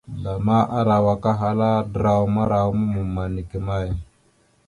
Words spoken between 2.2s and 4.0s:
marawa mamma neke may?